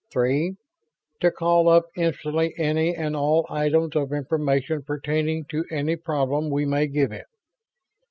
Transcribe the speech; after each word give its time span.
Three, 0.09 0.55
to 1.19 1.29
call 1.29 1.69
up 1.69 1.85
instantly 1.95 2.55
any 2.57 2.95
and 2.95 3.15
all 3.15 3.45
items 3.51 3.95
of 3.95 4.11
information 4.11 4.81
pertaining 4.81 5.45
to 5.51 5.63
any 5.69 5.95
problem 5.95 6.49
we 6.49 6.65
may 6.65 6.87
give 6.87 7.11
it. 7.11 7.27